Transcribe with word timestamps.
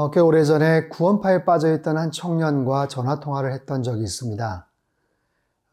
어, 0.00 0.10
꽤 0.10 0.18
오래전에 0.18 0.88
구원파에 0.88 1.44
빠져있던 1.44 1.98
한 1.98 2.10
청년과 2.10 2.88
전화통화를 2.88 3.52
했던 3.52 3.82
적이 3.82 4.04
있습니다. 4.04 4.66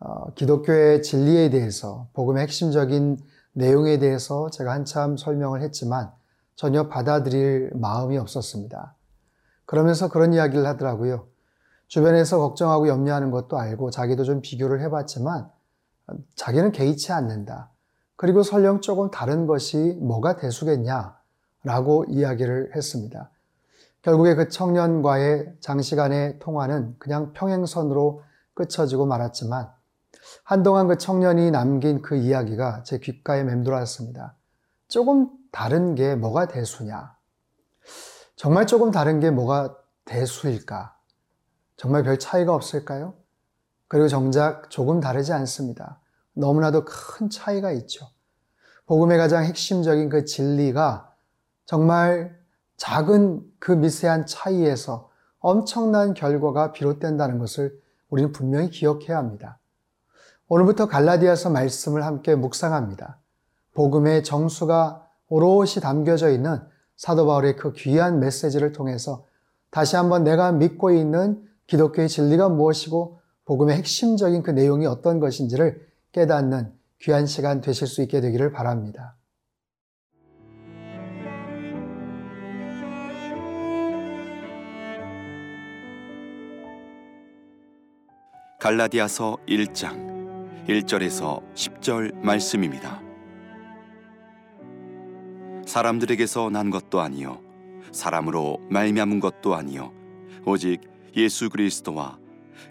어, 0.01 0.33
기독교의 0.33 1.01
진리에 1.01 1.49
대해서, 1.49 2.09
복음의 2.11 2.43
핵심적인 2.43 3.19
내용에 3.53 3.99
대해서 3.99 4.49
제가 4.49 4.73
한참 4.73 5.15
설명을 5.15 5.61
했지만 5.61 6.11
전혀 6.57 6.89
받아들일 6.89 7.71
마음이 7.75 8.17
없었습니다. 8.17 8.97
그러면서 9.65 10.09
그런 10.09 10.33
이야기를 10.33 10.65
하더라고요. 10.65 11.27
주변에서 11.87 12.37
걱정하고 12.39 12.89
염려하는 12.89 13.31
것도 13.31 13.57
알고 13.57 13.91
자기도 13.91 14.25
좀 14.25 14.41
비교를 14.41 14.81
해봤지만 14.81 15.49
자기는 16.35 16.73
개의치 16.73 17.13
않는다. 17.13 17.71
그리고 18.17 18.43
설령 18.43 18.81
조금 18.81 19.09
다른 19.09 19.47
것이 19.47 19.97
뭐가 20.01 20.35
대수겠냐? 20.35 21.15
라고 21.63 22.03
이야기를 22.09 22.75
했습니다. 22.75 23.31
결국에 24.01 24.35
그 24.35 24.49
청년과의 24.49 25.55
장시간의 25.59 26.39
통화는 26.39 26.95
그냥 26.99 27.33
평행선으로 27.33 28.23
끝쳐지고 28.53 29.05
말았지만 29.05 29.69
한동안 30.43 30.87
그 30.87 30.97
청년이 30.97 31.51
남긴 31.51 32.01
그 32.01 32.15
이야기가 32.15 32.83
제 32.83 32.99
귓가에 32.99 33.43
맴돌았습니다. 33.43 34.35
조금 34.87 35.29
다른 35.51 35.95
게 35.95 36.15
뭐가 36.15 36.47
대수냐? 36.47 37.15
정말 38.35 38.67
조금 38.67 38.91
다른 38.91 39.19
게 39.19 39.31
뭐가 39.31 39.75
대수일까? 40.05 40.95
정말 41.75 42.03
별 42.03 42.17
차이가 42.19 42.53
없을까요? 42.53 43.13
그리고 43.87 44.07
정작 44.07 44.69
조금 44.69 44.99
다르지 44.99 45.33
않습니다. 45.33 45.99
너무나도 46.33 46.85
큰 46.85 47.29
차이가 47.29 47.71
있죠. 47.71 48.07
복음의 48.85 49.17
가장 49.17 49.43
핵심적인 49.43 50.09
그 50.09 50.25
진리가 50.25 51.13
정말 51.65 52.39
작은 52.77 53.41
그 53.59 53.71
미세한 53.71 54.25
차이에서 54.25 55.09
엄청난 55.39 56.13
결과가 56.13 56.71
비롯된다는 56.71 57.39
것을 57.39 57.77
우리는 58.09 58.31
분명히 58.31 58.69
기억해야 58.69 59.17
합니다. 59.17 59.59
오늘부터 60.47 60.87
갈라디아서 60.87 61.49
말씀을 61.49 62.05
함께 62.05 62.35
묵상합니다. 62.35 63.19
복음의 63.73 64.23
정수가 64.23 65.05
오롯이 65.27 65.81
담겨져 65.81 66.29
있는 66.29 66.61
사도 66.95 67.25
바울의 67.27 67.57
그 67.57 67.73
귀한 67.73 68.19
메시지를 68.19 68.71
통해서 68.71 69.25
다시 69.69 69.97
한번 69.97 70.23
내가 70.23 70.51
믿고 70.51 70.91
있는 70.91 71.43
기독교의 71.67 72.07
진리가 72.07 72.49
무엇이고 72.49 73.19
복음의 73.45 73.75
핵심적인 73.75 74.41
그 74.41 74.51
내용이 74.51 74.85
어떤 74.85 75.19
것인지를 75.19 75.85
깨닫는 76.13 76.73
귀한 77.01 77.25
시간 77.25 77.61
되실 77.61 77.87
수 77.87 78.01
있게 78.01 78.21
되기를 78.21 78.51
바랍니다. 78.51 79.16
갈라디아서 88.67 89.37
1장 89.47 90.67
1절에서 90.67 91.41
10절 91.53 92.19
말씀입니다. 92.19 93.01
사람들에게서 95.65 96.49
난 96.49 96.69
것도 96.69 96.99
아니요 96.99 97.39
사람으로 97.93 98.57
말미암은 98.69 99.21
것도 99.21 99.55
아니요 99.55 99.93
오직 100.43 100.81
예수 101.15 101.49
그리스도와 101.49 102.17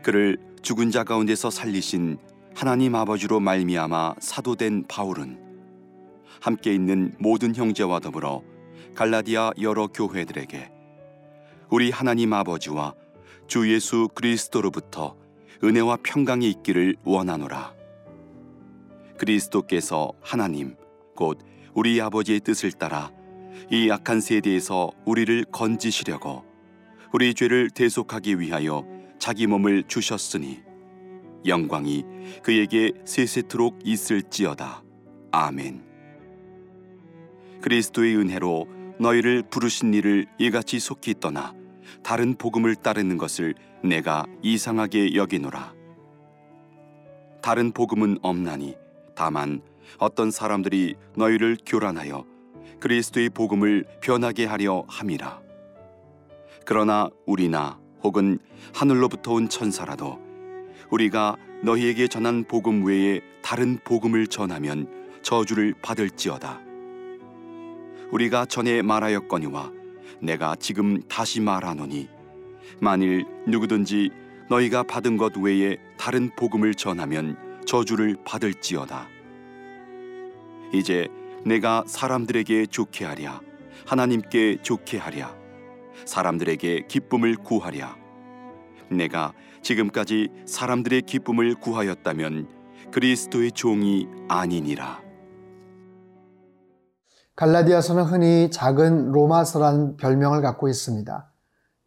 그를 0.02 0.36
죽은 0.60 0.90
자 0.90 1.02
가운데서 1.02 1.48
살리신 1.48 2.18
하나님 2.54 2.94
아버지로 2.94 3.40
말미암아 3.40 4.16
사도된 4.18 4.88
바울은 4.88 5.40
함께 6.42 6.74
있는 6.74 7.14
모든 7.18 7.54
형제와 7.54 8.00
더불어 8.00 8.42
갈라디아 8.94 9.52
여러 9.62 9.86
교회들에게 9.86 10.70
우리 11.70 11.90
하나님 11.90 12.34
아버지와 12.34 12.92
주 13.46 13.72
예수 13.72 14.10
그리스도로부터 14.14 15.16
은혜와 15.62 15.98
평강이 16.02 16.48
있기를 16.50 16.96
원하노라. 17.04 17.74
그리스도께서 19.18 20.12
하나님 20.20 20.76
곧 21.14 21.38
우리 21.74 22.00
아버지의 22.00 22.40
뜻을 22.40 22.72
따라 22.72 23.10
이 23.70 23.90
악한 23.90 24.20
세대에서 24.20 24.90
우리를 25.04 25.44
건지시려고 25.50 26.44
우리 27.12 27.34
죄를 27.34 27.70
대속하기 27.70 28.40
위하여 28.40 28.84
자기 29.18 29.46
몸을 29.46 29.84
주셨으니 29.84 30.62
영광이 31.46 32.04
그에게 32.42 32.92
세세토록 33.04 33.78
있을지어다. 33.84 34.82
아멘. 35.32 35.84
그리스도의 37.62 38.16
은혜로 38.16 38.68
너희를 38.98 39.42
부르신 39.50 39.94
이를 39.94 40.26
이같이 40.38 40.78
속히 40.78 41.14
떠나 41.20 41.54
다른 42.02 42.34
복음을 42.34 42.74
따르는 42.76 43.18
것을 43.18 43.54
내가 43.82 44.26
이상하게 44.42 45.14
여기노라. 45.14 45.74
다른 47.42 47.72
복음은 47.72 48.18
없나니 48.22 48.76
다만 49.14 49.60
어떤 49.98 50.30
사람들이 50.30 50.96
너희를 51.16 51.56
교란하여 51.64 52.24
그리스도의 52.80 53.30
복음을 53.30 53.84
변하게 54.00 54.46
하려 54.46 54.84
함이라. 54.88 55.40
그러나 56.64 57.08
우리나 57.26 57.78
혹은 58.02 58.38
하늘로부터 58.74 59.32
온 59.32 59.48
천사라도 59.48 60.18
우리가 60.90 61.36
너희에게 61.62 62.08
전한 62.08 62.44
복음 62.44 62.84
외에 62.84 63.20
다른 63.42 63.78
복음을 63.84 64.26
전하면 64.26 64.88
저주를 65.22 65.74
받을지어다. 65.82 66.60
우리가 68.10 68.46
전에 68.46 68.82
말하였거니와 68.82 69.72
내가 70.20 70.56
지금 70.56 71.02
다시 71.08 71.40
말하노니 71.40 72.08
만일 72.80 73.24
누구든지 73.46 74.10
너희가 74.48 74.82
받은 74.82 75.16
것 75.16 75.36
외에 75.36 75.76
다른 75.96 76.30
복음을 76.36 76.74
전하면 76.74 77.36
저주를 77.66 78.16
받을지어다. 78.24 79.08
이제 80.72 81.08
내가 81.44 81.84
사람들에게 81.86 82.66
좋게 82.66 83.04
하랴, 83.04 83.40
하나님께 83.86 84.58
좋게 84.62 84.98
하랴, 84.98 85.34
사람들에게 86.04 86.86
기쁨을 86.88 87.36
구하랴. 87.36 87.96
내가 88.88 89.32
지금까지 89.62 90.28
사람들의 90.46 91.02
기쁨을 91.02 91.54
구하였다면 91.56 92.48
그리스도의 92.92 93.52
종이 93.52 94.06
아니니라. 94.28 95.05
갈라디아서는 97.36 98.04
흔히 98.04 98.50
작은 98.50 99.12
로마서라는 99.12 99.98
별명을 99.98 100.40
갖고 100.40 100.68
있습니다. 100.68 101.30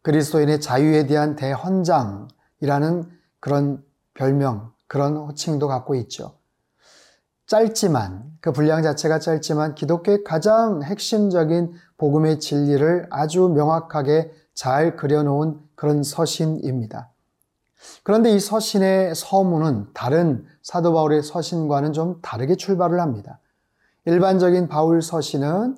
그리스도인의 0.02 0.60
자유에 0.60 1.06
대한 1.06 1.34
대헌장이라는 1.34 3.10
그런 3.40 3.82
별명, 4.14 4.72
그런 4.86 5.16
호칭도 5.16 5.66
갖고 5.66 5.96
있죠. 5.96 6.38
짧지만 7.46 8.30
그 8.40 8.52
분량 8.52 8.82
자체가 8.82 9.18
짧지만 9.18 9.74
기독교의 9.74 10.22
가장 10.22 10.84
핵심적인 10.84 11.72
복음의 11.98 12.38
진리를 12.38 13.08
아주 13.10 13.48
명확하게 13.48 14.32
잘 14.54 14.94
그려놓은 14.94 15.58
그런 15.74 16.04
서신입니다. 16.04 17.10
그런데 18.04 18.30
이 18.30 18.38
서신의 18.38 19.16
서문은 19.16 19.88
다른 19.94 20.46
사도 20.62 20.92
바울의 20.92 21.24
서신과는 21.24 21.92
좀 21.92 22.20
다르게 22.22 22.54
출발을 22.54 23.00
합니다. 23.00 23.40
일반적인 24.10 24.66
바울 24.66 25.02
서신은 25.02 25.76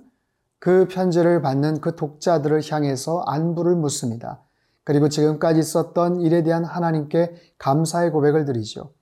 그 0.59 0.88
편지를 0.88 1.43
받는 1.43 1.82
그 1.82 1.97
독자들을 1.97 2.62
향해서 2.66 3.25
안부를 3.26 3.76
묻습니다. 3.76 4.41
그리고 4.84 5.10
지금까지 5.10 5.61
있었던 5.61 6.23
일에 6.23 6.43
대한 6.43 6.64
하나님께 6.64 7.34
감사의 7.58 8.11
고백을 8.11 8.46
드리죠. 8.46 8.94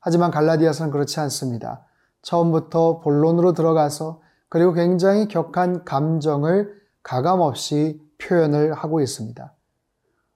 하지만 0.00 0.30
갈라디아서는 0.30 0.92
그렇지 0.92 1.18
않습니다. 1.20 1.86
처음부터 2.20 3.00
본론으로 3.00 3.54
들어가서 3.54 4.20
그리고 4.50 4.74
굉장히 4.74 5.28
격한 5.28 5.86
감정을 5.86 6.74
가감없이 7.02 8.02
표현을 8.18 8.74
하고 8.74 9.00
있습니다. 9.00 9.54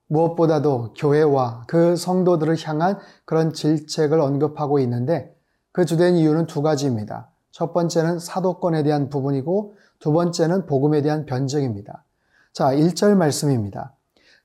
무엇보다도 0.06 0.94
교회와 0.96 1.64
그 1.68 1.96
성도들을 1.96 2.56
향한 2.66 2.98
그런 3.26 3.52
질책을 3.52 4.18
언급하고 4.18 4.78
있는데 4.78 5.36
그 5.70 5.84
주된 5.84 6.16
이유는 6.16 6.46
두 6.46 6.62
가지입니다. 6.62 7.28
첫 7.58 7.72
번째는 7.72 8.20
사도권에 8.20 8.84
대한 8.84 9.08
부분이고 9.08 9.74
두 9.98 10.12
번째는 10.12 10.66
복음에 10.66 11.02
대한 11.02 11.26
변증입니다. 11.26 12.04
자, 12.52 12.66
1절 12.66 13.16
말씀입니다. 13.16 13.96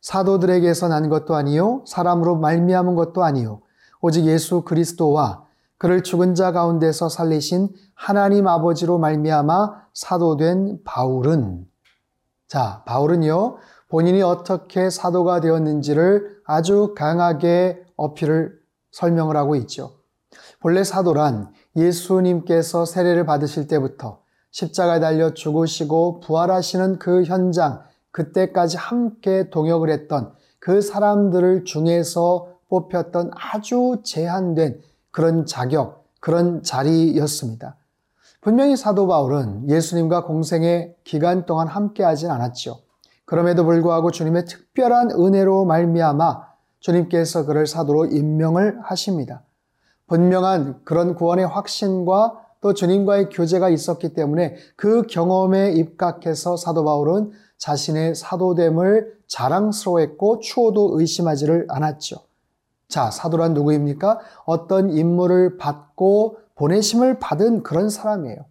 사도들에게서 0.01 0.87
난 0.87 1.09
것도 1.09 1.35
아니요 1.35 1.83
사람으로 1.85 2.37
말미암은 2.37 2.95
것도 2.95 3.23
아니요 3.23 3.61
오직 4.01 4.25
예수 4.25 4.63
그리스도와 4.63 5.45
그를 5.77 6.01
죽은 6.01 6.33
자 6.33 6.51
가운데서 6.51 7.07
살리신 7.07 7.69
하나님 7.93 8.47
아버지로 8.47 8.97
말미암아 8.97 9.83
사도된 9.93 10.79
바울은 10.83 11.67
자, 12.47 12.81
바울은요. 12.87 13.57
본인이 13.89 14.23
어떻게 14.23 14.89
사도가 14.89 15.39
되었는지를 15.39 16.37
아주 16.45 16.95
강하게 16.97 17.85
어필을 17.95 18.59
설명을 18.89 19.37
하고 19.37 19.55
있죠. 19.55 19.99
본래 20.59 20.83
사도란 20.83 21.51
예수님께서 21.75 22.85
세례를 22.85 23.25
받으실 23.25 23.67
때부터 23.67 24.19
십자가에 24.51 24.99
달려 24.99 25.33
죽으시고 25.33 26.19
부활하시는 26.19 26.99
그 26.99 27.23
현장, 27.23 27.81
그때까지 28.11 28.77
함께 28.77 29.49
동역을 29.49 29.89
했던 29.89 30.31
그 30.59 30.81
사람들을 30.81 31.65
중에서 31.65 32.49
뽑혔던 32.69 33.31
아주 33.35 34.01
제한된 34.03 34.79
그런 35.11 35.45
자격, 35.45 36.05
그런 36.19 36.63
자리였습니다. 36.63 37.77
분명히 38.41 38.75
사도 38.75 39.07
바울은 39.07 39.69
예수님과 39.69 40.25
공생의 40.25 40.95
기간 41.03 41.45
동안 41.45 41.67
함께 41.67 42.03
하진 42.03 42.29
않았죠. 42.29 42.79
그럼에도 43.25 43.65
불구하고 43.65 44.11
주님의 44.11 44.45
특별한 44.45 45.11
은혜로 45.11 45.65
말미암아 45.65 46.41
주님께서 46.79 47.45
그를 47.45 47.65
사도로 47.65 48.05
임명을 48.07 48.79
하십니다. 48.83 49.43
분명한 50.07 50.81
그런 50.83 51.15
구원의 51.15 51.47
확신과 51.47 52.41
또 52.61 52.73
주님과의 52.73 53.29
교제가 53.29 53.69
있었기 53.69 54.13
때문에 54.13 54.55
그 54.75 55.03
경험에 55.03 55.73
입각해서 55.73 56.55
사도 56.55 56.85
바울은 56.85 57.31
자신의 57.57 58.15
사도됨을 58.15 59.17
자랑스러워했고 59.27 60.39
추호도 60.39 60.99
의심하지를 60.99 61.67
않았죠. 61.69 62.17
자, 62.87 63.11
사도란 63.11 63.53
누구입니까? 63.53 64.19
어떤 64.45 64.91
임무를 64.91 65.57
받고 65.57 66.37
보내심을 66.55 67.19
받은 67.19 67.63
그런 67.63 67.89
사람이에요. 67.89 68.45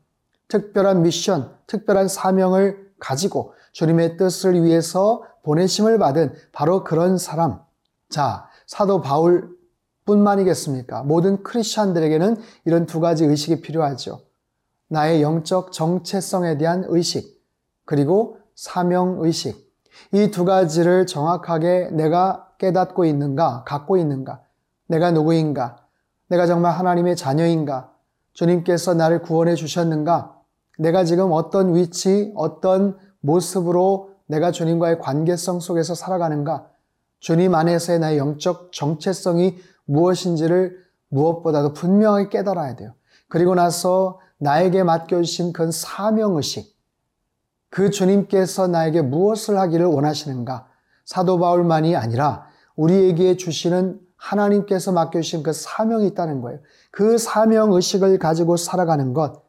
특별한 0.49 1.03
미션, 1.03 1.55
특별한 1.67 2.09
사명을 2.09 2.93
가지고 2.99 3.55
주님의 3.73 4.17
뜻을 4.17 4.63
위해서 4.63 5.23
보내심을 5.43 5.99
받은 5.99 6.35
바로 6.53 6.85
그런 6.85 7.17
사람. 7.17 7.61
자, 8.11 8.49
사도 8.67 9.01
바울 9.01 9.57
뿐만이겠습니까? 10.05 11.03
모든 11.05 11.43
크리스천들에게는 11.43 12.37
이런 12.65 12.87
두 12.87 13.01
가지 13.01 13.25
의식이 13.25 13.61
필요하죠. 13.61 14.21
나의 14.89 15.23
영적 15.23 15.73
정체성에 15.73 16.59
대한 16.59 16.85
의식, 16.89 17.43
그리고 17.85 18.39
사명 18.55 19.19
의식. 19.21 19.73
이 20.13 20.31
두 20.31 20.45
가지를 20.45 21.07
정확하게 21.07 21.91
내가 21.93 22.49
깨닫고 22.59 23.05
있는가, 23.05 23.65
갖고 23.65 23.97
있는가, 23.97 24.43
내가 24.87 25.11
누구인가, 25.11 25.77
내가 26.29 26.47
정말 26.47 26.73
하나님의 26.73 27.17
자녀인가, 27.17 27.93
주님께서 28.33 28.95
나를 28.95 29.23
구원해 29.23 29.55
주셨는가, 29.55 30.37
내가 30.79 31.05
지금 31.05 31.33
어떤 31.33 31.75
위치, 31.75 32.33
어떤 32.35 32.97
모습으로 33.21 34.11
내가 34.27 34.51
주님과의 34.51 34.99
관계성 34.99 35.61
속에서 35.61 35.95
살아가는가, 35.95 36.69
주님 37.21 37.55
안에서의 37.55 37.99
나의 38.01 38.19
영적 38.19 38.73
정체성이 38.73 39.59
무엇인지를 39.87 40.79
무엇보다도 41.09 41.73
분명히 41.73 42.29
깨달아야 42.29 42.77
돼요. 42.77 42.95
그리고 43.29 43.55
나서 43.55 44.21
나에게 44.39 44.83
맡겨주신 44.83 45.53
그 45.53 45.71
사명의식, 45.71 46.77
그 47.71 47.91
주님께서 47.91 48.69
나에게 48.69 49.03
무엇을 49.03 49.59
하기를 49.59 49.87
원하시는가, 49.87 50.69
사도 51.05 51.39
바울만이 51.39 51.97
아니라 51.97 52.47
우리에게 52.77 53.37
주시는 53.37 54.01
하나님께서 54.17 54.93
맡겨주신 54.93 55.43
그 55.43 55.53
사명이 55.53 56.07
있다는 56.09 56.43
거예요. 56.43 56.61
그 56.91 57.19
사명의식을 57.19 58.19
가지고 58.19 58.57
살아가는 58.57 59.13
것, 59.13 59.43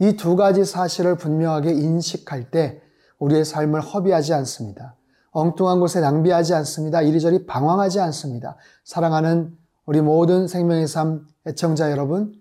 이 0.00 0.16
두 0.16 0.36
가지 0.36 0.64
사실을 0.64 1.16
분명하게 1.16 1.70
인식할 1.70 2.50
때 2.50 2.82
우리의 3.18 3.44
삶을 3.44 3.80
허비하지 3.80 4.34
않습니다. 4.34 4.95
엉뚱한 5.36 5.80
곳에 5.80 6.00
낭비하지 6.00 6.54
않습니다. 6.54 7.02
이리저리 7.02 7.44
방황하지 7.44 8.00
않습니다. 8.00 8.56
사랑하는 8.84 9.54
우리 9.84 10.00
모든 10.00 10.48
생명의 10.48 10.86
삶 10.88 11.26
애청자 11.46 11.90
여러분, 11.90 12.32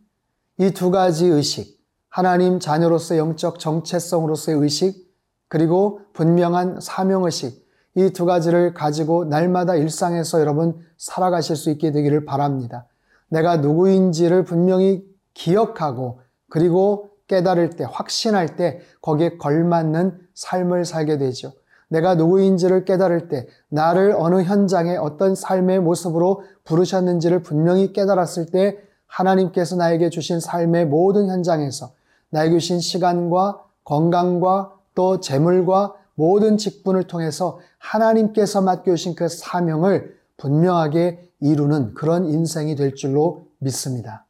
이 0.58 0.72
두 0.72 0.92
가지 0.92 1.26
의식, 1.26 1.84
하나님 2.08 2.58
자녀로서의 2.62 3.20
영적 3.20 3.60
정체성으로서의 3.60 4.58
의식, 4.60 5.14
그리고 5.50 6.00
분명한 6.14 6.80
사명의식, 6.80 7.66
이 7.98 8.10
두 8.12 8.24
가지를 8.26 8.74
가지고 8.74 9.26
날마다 9.26 9.76
일상에서 9.76 10.40
여러분 10.40 10.80
살아가실 10.98 11.58
수 11.58 11.70
있게 11.72 11.92
되기를 11.92 12.24
바랍니다. 12.24 12.88
내가 13.28 13.58
누구인지를 13.58 14.46
분명히 14.46 15.06
기억하고, 15.34 16.22
그리고 16.50 17.10
깨달을 17.28 17.72
때, 17.72 17.86
확신할 17.90 18.56
때, 18.56 18.80
거기에 19.02 19.36
걸맞는 19.38 20.18
삶을 20.34 20.86
살게 20.86 21.18
되죠. 21.18 21.52
내가 21.96 22.16
누구인지를 22.16 22.84
깨달을 22.84 23.30
때 23.30 23.48
나를 23.70 24.16
어느 24.18 24.42
현장에 24.44 24.98
어떤 24.98 25.34
삶의 25.34 25.80
모습으로 25.80 26.44
부르셨는지를 26.66 27.42
분명히 27.42 27.94
깨달았을 27.94 28.48
때 28.48 28.78
하나님께서 29.08 29.78
나에게 29.78 30.10
주신 30.10 30.42
삶의 30.42 30.88
모든 30.88 31.30
현장에서 31.30 31.94
나에게 32.32 32.60
주신 32.60 32.80
시간과 32.82 33.62
건강과 33.86 34.74
또 34.94 35.22
재물과 35.22 35.94
모든 36.16 36.58
직분을 36.58 37.04
통해서 37.04 37.60
하나님께서 37.78 38.62
맡겨주신 38.62 39.16
그 39.16 39.30
사명을 39.30 40.16
분명하게 40.38 41.30
이루는 41.40 41.94
그런 41.94 42.26
인생이 42.26 42.76
될 42.76 42.96
줄로 42.96 43.48
믿습니다. 43.60 44.26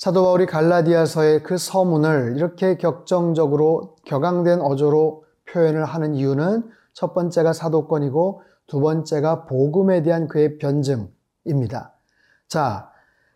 사도 0.00 0.22
바울이 0.24 0.46
갈라디아서의 0.46 1.42
그 1.42 1.58
서문을 1.58 2.32
이렇게 2.34 2.78
격정적으로 2.78 3.96
격앙된 4.06 4.62
어조로 4.62 5.24
표현을 5.44 5.84
하는 5.84 6.14
이유는 6.14 6.70
첫 6.94 7.12
번째가 7.12 7.52
사도권이고 7.52 8.40
두 8.66 8.80
번째가 8.80 9.44
복음에 9.44 10.02
대한 10.02 10.26
그의 10.26 10.56
변증입니다. 10.56 11.92
자, 12.48 12.90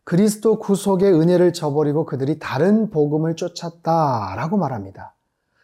그리스도 0.05 0.59
구속의 0.59 1.13
은혜를 1.13 1.53
저버리고 1.53 2.07
그들이 2.07 2.39
다른 2.39 2.89
복음을 2.89 3.37
쫓았다라고 3.37 4.57
말합니다. 4.57 5.15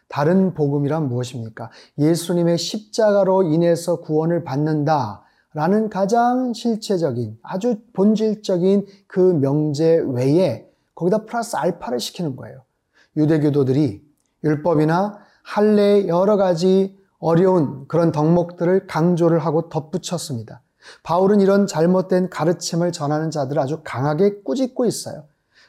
다른 0.06 0.52
복음이란 0.52 1.08
무엇입니까? 1.08 1.70
예수님의 1.96 2.58
십자가로 2.58 3.44
인해서 3.44 4.00
구원을 4.00 4.44
받는다. 4.44 5.22
라는 5.54 5.88
가장 5.88 6.52
실체적인, 6.52 7.38
아주 7.42 7.76
본질적인 7.94 8.84
그 9.06 9.18
명제 9.18 10.04
외에 10.08 10.69
거기다 11.00 11.24
플러스 11.24 11.56
알파를 11.56 11.98
시키는 11.98 12.36
거예요. 12.36 12.62
유대교도들이 13.16 14.02
율법이나 14.44 15.18
할례의 15.42 16.08
여러 16.08 16.36
가지 16.36 16.98
어려운 17.18 17.86
그런 17.88 18.12
덕목들을 18.12 18.86
강조를 18.86 19.38
하고 19.38 19.68
덧붙였습니다. 19.68 20.62
바울은 21.02 21.40
이런 21.40 21.66
잘못된 21.66 22.30
가르침을 22.30 22.92
전하는 22.92 23.30
자들을 23.30 23.60
아주 23.60 23.80
강하게 23.82 24.42
꾸짖고 24.42 24.84
있어요. 24.84 25.24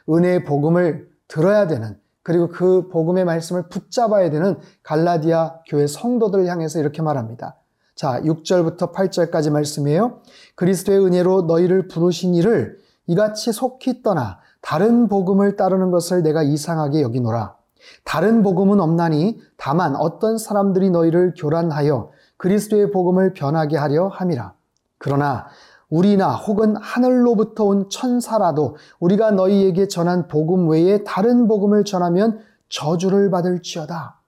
은혜의 0.08 0.44
복음을 0.44 1.08
들어야 1.28 1.66
되는 1.66 1.98
그리고 2.22 2.48
그 2.48 2.88
복음의 2.88 3.24
말씀을 3.24 3.68
붙잡아야 3.68 4.30
되는 4.30 4.58
갈라디아 4.82 5.60
교회 5.66 5.86
성도들을 5.86 6.46
향해서 6.46 6.78
이렇게 6.78 7.02
말합니다. 7.02 7.56
자, 7.94 8.20
6절부터 8.22 8.92
8절까지 8.92 9.50
말씀이에요. 9.50 10.22
그리스도의 10.54 11.04
은혜로 11.04 11.42
너희를 11.42 11.88
부르신 11.88 12.34
이를 12.34 12.78
이같이 13.06 13.52
속히 13.52 14.02
떠나 14.02 14.40
다른 14.62 15.08
복음을 15.08 15.56
따르는 15.56 15.90
것을 15.90 16.22
내가 16.22 16.42
이상하게 16.42 17.02
여기노라. 17.02 17.56
다른 18.04 18.42
복음은 18.42 18.80
없나니 18.80 19.38
다만 19.56 19.94
어떤 19.96 20.38
사람들이 20.38 20.90
너희를 20.90 21.34
교란하여 21.36 22.10
그리스도의 22.38 22.90
복음을 22.90 23.34
변하게 23.34 23.76
하려 23.76 24.08
함이라. 24.08 24.54
그러나 24.98 25.46
우리나 25.90 26.34
혹은 26.34 26.76
하늘로부터 26.76 27.64
온 27.64 27.90
천사라도 27.90 28.76
우리가 28.98 29.32
너희에게 29.32 29.88
전한 29.88 30.26
복음 30.28 30.70
외에 30.70 31.04
다른 31.04 31.48
복음을 31.48 31.84
전하면 31.84 32.40
저주를 32.68 33.30
받을지어다. 33.30 34.20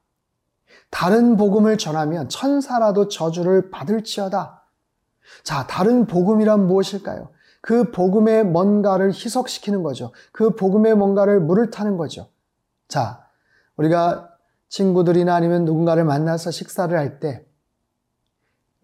다른 0.91 1.37
복음을 1.37 1.79
전하면 1.79 2.29
천사라도 2.29 3.09
저주를 3.09 3.71
받을지어다. 3.71 4.63
자, 5.43 5.67
다른 5.67 6.07
복음이란 6.07 6.67
무엇일까요? 6.67 7.31
그 7.67 7.91
복음의 7.91 8.45
뭔가를 8.45 9.09
희석시키는 9.15 9.83
거죠. 9.83 10.13
그 10.33 10.55
복음의 10.55 10.97
뭔가를 10.97 11.41
물을 11.41 11.71
타는 11.71 11.97
거죠. 11.97 12.29
자, 12.89 13.27
우리가 13.79 14.29
친구들이나 14.69 15.35
아니면 15.35 15.65
누군가를 15.65 16.05
만나서 16.05 16.51
식사를 16.51 16.95
할 16.95 17.21
때 17.21 17.47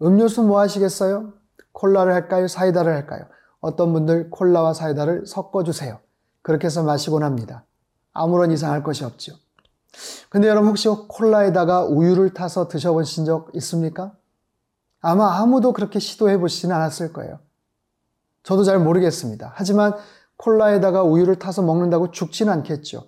음료수 0.01 0.41
뭐 0.41 0.59
하시겠어요? 0.61 1.31
콜라를 1.73 2.11
할까요? 2.11 2.47
사이다를 2.47 2.91
할까요? 2.91 3.27
어떤 3.59 3.93
분들 3.93 4.31
콜라와 4.31 4.73
사이다를 4.73 5.27
섞어주세요. 5.27 5.99
그렇게 6.41 6.65
해서 6.65 6.81
마시곤 6.81 7.21
합니다. 7.21 7.65
아무런 8.13 8.49
이상할 8.49 8.81
것이 8.81 9.05
없죠. 9.05 9.33
근데 10.31 10.47
여러분 10.47 10.69
혹시 10.69 10.89
콜라에다가 10.89 11.85
우유를 11.85 12.33
타서 12.33 12.67
드셔보신 12.67 13.25
적 13.25 13.51
있습니까? 13.53 14.13
아마 15.01 15.37
아무도 15.37 15.71
그렇게 15.71 15.99
시도해 15.99 16.39
보시진 16.39 16.71
않았을 16.71 17.13
거예요. 17.13 17.37
저도 18.43 18.63
잘 18.63 18.79
모르겠습니다. 18.79 19.51
하지만 19.55 19.93
콜라에다가 20.37 21.03
우유를 21.03 21.35
타서 21.35 21.61
먹는다고 21.61 22.11
죽지는 22.11 22.51
않겠죠. 22.51 23.07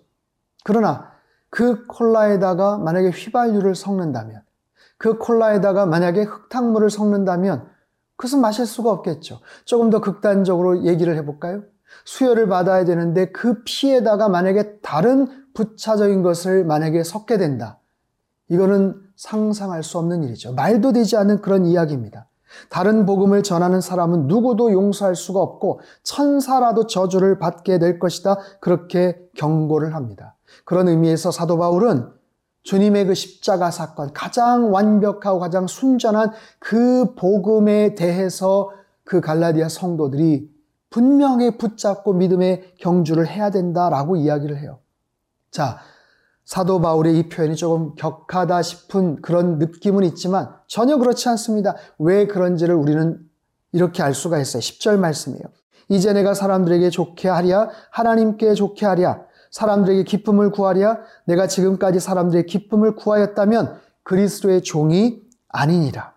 그러나 0.64 1.12
그 1.50 1.86
콜라에다가 1.88 2.78
만약에 2.78 3.10
휘발유를 3.10 3.76
섞는다면 3.76 4.42
그 4.98 5.18
콜라에다가 5.18 5.86
만약에 5.86 6.24
흙탕물을 6.24 6.90
섞는다면 6.90 7.68
그것은 8.16 8.40
마실 8.40 8.66
수가 8.66 8.92
없겠죠. 8.92 9.40
조금 9.66 9.90
더 9.90 10.00
극단적으로 10.00 10.84
얘기를 10.86 11.16
해볼까요? 11.18 11.64
수혈을 12.06 12.48
받아야 12.48 12.86
되는데 12.86 13.32
그 13.32 13.64
피에다가 13.64 14.30
만약에 14.30 14.80
다른 14.82 15.28
부차적인 15.54 16.24
것을 16.24 16.64
만약에 16.66 17.04
섞게 17.04 17.38
된다. 17.38 17.80
이거는 18.50 19.00
상상할 19.16 19.84
수 19.84 19.98
없는 19.98 20.24
일이죠. 20.24 20.54
말도 20.54 20.94
되지 20.94 21.18
않는 21.18 21.42
그런 21.42 21.66
이야기입니다. 21.66 22.28
다른 22.70 23.06
복음을 23.06 23.44
전하는 23.44 23.82
사람은 23.82 24.28
누구도 24.28 24.72
용서할 24.72 25.16
수가 25.16 25.40
없고 25.40 25.80
천사라도 26.04 26.88
저주를 26.88 27.40
받게 27.40 27.80
될 27.80 28.00
것이다. 28.00 28.38
그렇게 28.60 29.20
경고를 29.36 29.96
합니다. 29.96 30.36
그런 30.66 30.88
의미에서 30.88 31.32
사도 31.32 31.58
바울은 31.58 32.10
주님의 32.64 33.08
그 33.08 33.14
십자가 33.14 33.72
사건, 33.72 34.14
가장 34.14 34.72
완벽하고 34.74 35.40
가장 35.40 35.68
순전한 35.68 36.32
그 36.60 37.14
복음에 37.16 37.94
대해서 37.96 38.72
그 39.04 39.20
갈라디아 39.20 39.68
성도들이 39.68 40.50
분명히 40.90 41.58
붙잡고 41.58 42.14
믿음의 42.14 42.76
경주를 42.80 43.28
해야 43.28 43.50
된다라고 43.50 44.16
이야기를 44.16 44.60
해요. 44.60 44.80
자, 45.52 45.80
사도 46.46 46.82
바울의 46.82 47.18
이 47.18 47.30
표현이 47.30 47.56
조금 47.56 47.96
격하다 47.96 48.62
싶은 48.62 49.22
그런 49.22 49.60
느낌은 49.60 50.04
있지만 50.06 50.50
전혀 50.68 50.98
그렇지 50.98 51.30
않습니다. 51.30 51.76
왜 52.00 52.28
그런지를 52.28 52.76
우리는 52.76 53.20
이렇게 53.72 54.04
알 54.04 54.14
수가 54.14 54.40
있어요. 54.40 54.62
10절 54.62 54.98
말씀이에요. 54.98 55.44
이제 55.90 56.14
내가 56.14 56.34
사람들에게 56.34 56.90
좋게 56.90 57.30
하랴, 57.30 57.70
하나님께 57.92 58.54
좋게 58.54 58.86
하랴, 58.86 59.22
사람들에게 59.52 60.04
기쁨을 60.04 60.52
구하랴, 60.52 61.00
내가 61.26 61.48
지금까지 61.48 62.00
사람들의 62.00 62.46
기쁨을 62.46 62.96
구하였다면 62.96 63.80
그리스도의 64.04 64.64
종이 64.64 65.22
아니니라. 65.48 66.14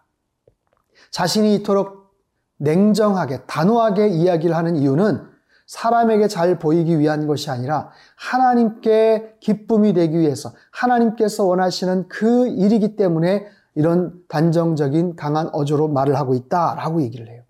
자신이 1.10 1.54
이토록 1.56 2.14
냉정하게, 2.58 3.42
단호하게 3.46 4.08
이야기를 4.08 4.56
하는 4.56 4.76
이유는 4.76 5.35
사람에게 5.66 6.28
잘 6.28 6.58
보이기 6.58 6.98
위한 6.98 7.26
것이 7.26 7.50
아니라 7.50 7.90
하나님께 8.16 9.36
기쁨이 9.40 9.92
되기 9.92 10.18
위해서 10.18 10.52
하나님께서 10.70 11.44
원하시는 11.44 12.08
그 12.08 12.46
일이기 12.48 12.96
때문에 12.96 13.46
이런 13.74 14.14
단정적인 14.28 15.16
강한 15.16 15.50
어조로 15.52 15.88
말을 15.88 16.16
하고 16.16 16.34
있다라고 16.34 17.02
얘기를 17.02 17.28
해요. 17.28 17.42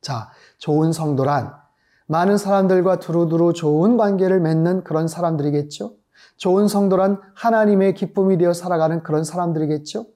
자, 0.00 0.30
좋은 0.58 0.92
성도란 0.92 1.54
많은 2.06 2.36
사람들과 2.36 2.98
두루두루 3.00 3.52
좋은 3.52 3.96
관계를 3.96 4.40
맺는 4.40 4.84
그런 4.84 5.08
사람들이겠죠. 5.08 5.94
좋은 6.36 6.68
성도란 6.68 7.20
하나님의 7.34 7.94
기쁨이 7.94 8.38
되어 8.38 8.52
살아가는 8.52 9.02
그런 9.02 9.24
사람들이겠죠. 9.24 10.06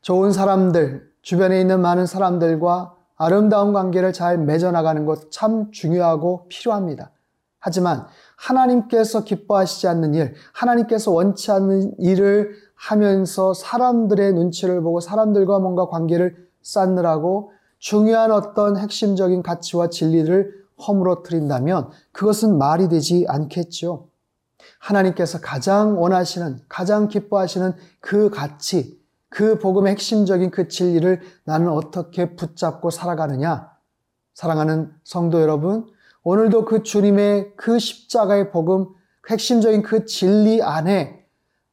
좋은 0.00 0.32
사람들, 0.32 1.10
주변에 1.22 1.60
있는 1.60 1.80
많은 1.80 2.06
사람들과 2.06 2.95
아름다운 3.16 3.72
관계를 3.72 4.12
잘 4.12 4.38
맺어나가는 4.38 5.04
것 5.06 5.30
참 5.30 5.70
중요하고 5.70 6.46
필요합니다. 6.48 7.10
하지만 7.58 8.06
하나님께서 8.36 9.24
기뻐하시지 9.24 9.88
않는 9.88 10.14
일, 10.14 10.34
하나님께서 10.52 11.10
원치 11.10 11.50
않는 11.50 11.98
일을 11.98 12.54
하면서 12.74 13.54
사람들의 13.54 14.34
눈치를 14.34 14.82
보고 14.82 15.00
사람들과 15.00 15.58
뭔가 15.58 15.88
관계를 15.88 16.36
쌓느라고 16.62 17.52
중요한 17.78 18.30
어떤 18.30 18.76
핵심적인 18.76 19.42
가치와 19.42 19.88
진리를 19.88 20.52
허물어뜨린다면 20.86 21.90
그것은 22.12 22.58
말이 22.58 22.88
되지 22.88 23.24
않겠죠. 23.28 24.08
하나님께서 24.78 25.40
가장 25.40 26.00
원하시는, 26.00 26.60
가장 26.68 27.08
기뻐하시는 27.08 27.72
그 28.00 28.30
가치, 28.30 28.95
그 29.28 29.58
복음의 29.58 29.92
핵심적인 29.92 30.50
그 30.50 30.68
진리를 30.68 31.20
나는 31.44 31.68
어떻게 31.68 32.36
붙잡고 32.36 32.90
살아가느냐? 32.90 33.70
사랑하는 34.34 34.92
성도 35.04 35.40
여러분, 35.40 35.86
오늘도 36.22 36.64
그 36.64 36.82
주님의 36.82 37.54
그 37.56 37.78
십자가의 37.78 38.50
복음, 38.50 38.88
핵심적인 39.28 39.82
그 39.82 40.04
진리 40.06 40.62
안에 40.62 41.24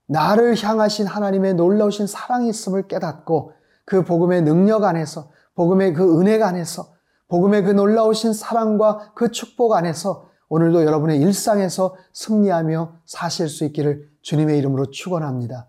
나를 0.07 0.61
향하신 0.61 1.07
하나님의 1.07 1.55
놀라우신 1.55 2.07
사랑이 2.07 2.49
있음을 2.49 2.87
깨닫고 2.87 3.53
그 3.85 4.03
복음의 4.03 4.43
능력 4.43 4.83
안에서, 4.83 5.31
복음의 5.55 5.93
그 5.93 6.19
은혜가 6.19 6.47
안에서, 6.47 6.93
복음의 7.27 7.63
그 7.63 7.71
놀라우신 7.71 8.33
사랑과 8.33 9.11
그 9.15 9.31
축복 9.31 9.73
안에서 9.73 10.29
오늘도 10.49 10.85
여러분의 10.85 11.19
일상에서 11.19 11.95
승리하며 12.13 12.99
사실 13.05 13.49
수 13.49 13.65
있기를 13.65 14.09
주님의 14.21 14.57
이름으로 14.59 14.91
축원합니다. 14.91 15.67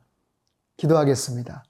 기도하겠습니다. 0.76 1.64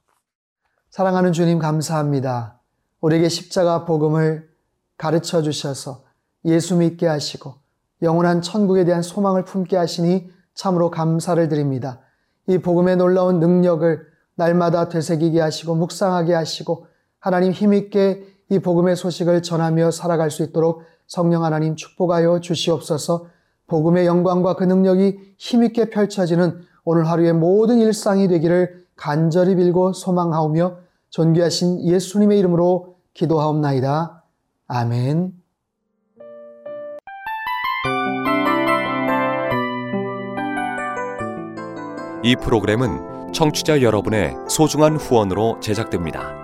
사랑하는 0.94 1.32
주님 1.32 1.58
감사합니다. 1.58 2.60
우리에게 3.00 3.28
십자가 3.28 3.84
복음을 3.84 4.48
가르쳐 4.96 5.42
주셔서 5.42 6.04
예수 6.44 6.76
믿게 6.76 7.08
하시고 7.08 7.54
영원한 8.00 8.42
천국에 8.42 8.84
대한 8.84 9.02
소망을 9.02 9.44
품게 9.44 9.76
하시니 9.76 10.30
참으로 10.54 10.92
감사를 10.92 11.48
드립니다. 11.48 11.98
이 12.46 12.58
복음의 12.58 12.96
놀라운 12.96 13.40
능력을 13.40 14.06
날마다 14.36 14.88
되새기게 14.88 15.40
하시고 15.40 15.74
묵상하게 15.74 16.32
하시고 16.32 16.86
하나님 17.18 17.50
힘있게 17.50 18.24
이 18.50 18.60
복음의 18.60 18.94
소식을 18.94 19.42
전하며 19.42 19.90
살아갈 19.90 20.30
수 20.30 20.44
있도록 20.44 20.82
성령 21.08 21.42
하나님 21.42 21.74
축복하여 21.74 22.38
주시옵소서 22.38 23.26
복음의 23.66 24.06
영광과 24.06 24.54
그 24.54 24.62
능력이 24.62 25.34
힘있게 25.38 25.90
펼쳐지는 25.90 26.60
오늘 26.84 27.08
하루의 27.08 27.32
모든 27.32 27.80
일상이 27.80 28.28
되기를 28.28 28.84
간절히 28.94 29.56
빌고 29.56 29.92
소망하오며 29.92 30.83
존귀하신 31.14 31.86
예수님의 31.86 32.40
이름으로 32.40 32.96
기도하옵나이다. 33.14 34.24
아멘. 34.66 35.32
이 42.24 42.34
프로그램은 42.34 43.32
청취자 43.32 43.80
여러분의 43.82 44.34
소중한 44.48 44.96
후원으로 44.96 45.60
제작됩니다. 45.60 46.43